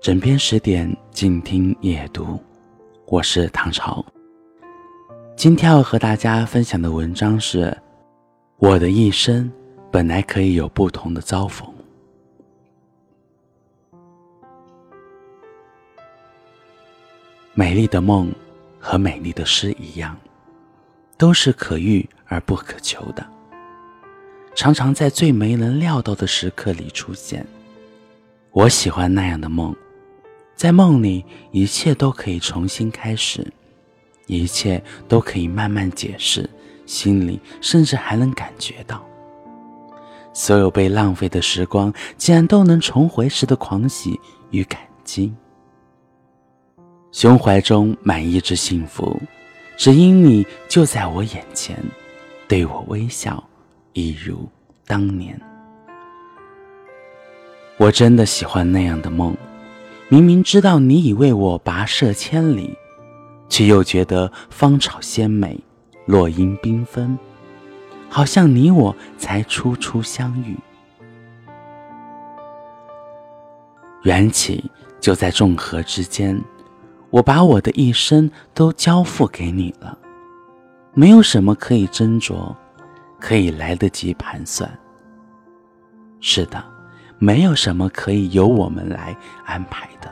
[0.00, 2.40] 枕边十点，静听夜读。
[3.06, 4.04] 我是唐朝。
[5.36, 7.76] 今天要和大家分享的文章是：
[8.58, 9.50] 我的一生
[9.90, 11.68] 本来可以有不同的遭逢。
[17.52, 18.32] 美丽的梦
[18.78, 20.16] 和美丽的诗一样，
[21.16, 23.26] 都是可遇而不可求的，
[24.54, 27.44] 常常在最没能料到的时刻里出现。
[28.52, 29.74] 我喜欢那样的梦。
[30.58, 33.46] 在梦里，一切都可以重新开始，
[34.26, 36.50] 一切都可以慢慢解释，
[36.84, 39.00] 心里甚至还能感觉到，
[40.32, 44.18] 所有被浪费的时光，竟然都能重回时的狂喜
[44.50, 45.32] 与感激。
[47.12, 49.16] 胸怀中满溢着幸福，
[49.76, 51.78] 只因你就在我眼前，
[52.48, 53.40] 对我微笑，
[53.92, 54.48] 一如
[54.84, 55.40] 当年。
[57.76, 59.36] 我真的喜欢那样的梦。
[60.10, 62.74] 明明知道你已为我跋涉千里，
[63.50, 65.62] 却又觉得芳草鲜美，
[66.06, 67.18] 落英缤纷，
[68.08, 70.56] 好像你我才初初相遇。
[74.04, 76.42] 缘起就在众合之间，
[77.10, 79.98] 我把我的一生都交付给你了，
[80.94, 82.56] 没有什么可以斟酌，
[83.20, 84.70] 可以来得及盘算。
[86.18, 86.77] 是的。
[87.18, 90.08] 没有什么可以由我们来安排的。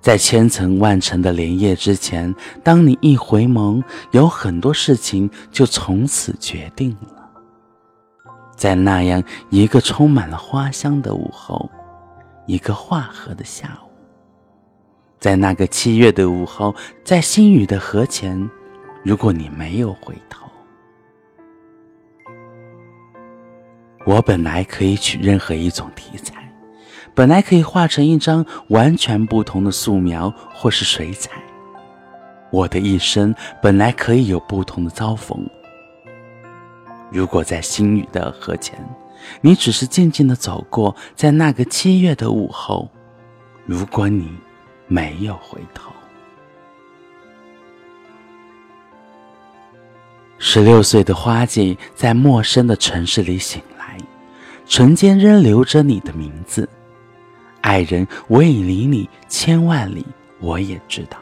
[0.00, 7.30] 在千层万层的莲叶之前，当你一回眸，有很多事情就从此决定了。
[8.56, 11.70] 在那样一个充满了花香的午后，
[12.46, 13.90] 一个化河的下午，
[15.20, 16.74] 在那个七月的午后，
[17.04, 18.50] 在新雨的河前，
[19.04, 20.48] 如果你没有回头。
[24.04, 26.34] 我本来可以取任何一种题材，
[27.14, 31.30] 本来可以画成一张完全不同的素描或是水彩。
[32.50, 35.48] 我的一生本来可以有不同的遭逢。
[37.10, 38.76] 如果在星雨的河前，
[39.40, 42.90] 你只是静静的走过，在那个七月的午后，
[43.64, 44.28] 如果你
[44.88, 45.92] 没有回头，
[50.38, 53.62] 十六岁的花季在陌生的城市里醒。
[54.66, 56.68] 唇间仍留着你的名字，
[57.60, 60.06] 爱人，我已离你千万里。
[60.40, 61.18] 我也知道，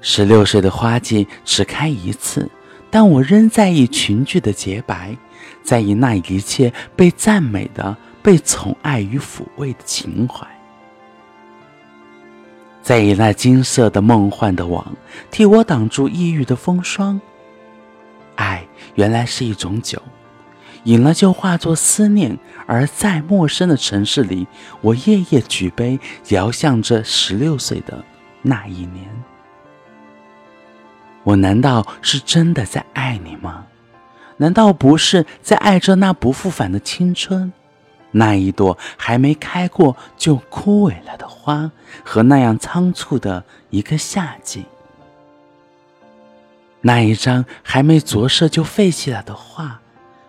[0.00, 2.48] 十六岁的花季只开一次，
[2.90, 5.16] 但我仍在意群聚的洁白，
[5.64, 10.46] 在意那一切被赞美的、被宠爱与抚慰的情怀，
[12.82, 14.86] 在意那金色的梦幻的网，
[15.32, 17.20] 替我挡住抑郁的风霜。
[18.36, 20.00] 爱原来是一种酒。
[20.88, 24.46] 饮了就化作思念，而在陌生的城市里，
[24.80, 28.02] 我夜夜举杯，遥向着十六岁的
[28.40, 29.06] 那一年。
[31.24, 33.66] 我难道是真的在爱你吗？
[34.38, 37.52] 难道不是在爱着那不复返的青春，
[38.12, 41.70] 那一朵还没开过就枯萎了的花，
[42.02, 44.64] 和那样仓促的一个夏季，
[46.80, 49.82] 那一张还没着色就废弃了的画？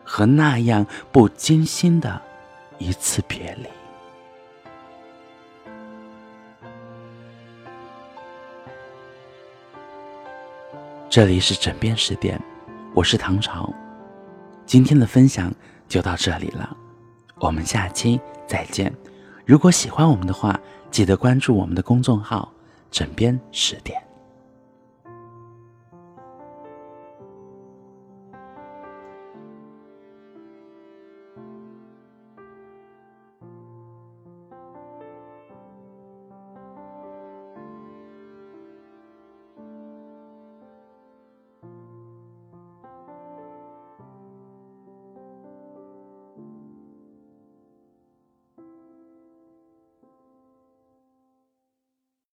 [0.10, 2.20] 和那样不经心的
[2.80, 3.70] 一次别离。
[11.08, 12.42] 这里是枕边十点，
[12.96, 13.72] 我是唐朝，
[14.66, 15.54] 今天的分享
[15.88, 16.76] 就到这里了，
[17.36, 18.92] 我们下期再见。
[19.46, 20.60] 如果喜欢我们的话，
[20.90, 22.52] 记得关注我们的公众号
[22.90, 24.02] “枕边十点”。